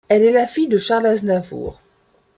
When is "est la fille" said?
0.23-0.67